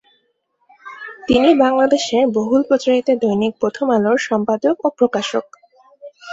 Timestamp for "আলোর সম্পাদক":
3.97-4.75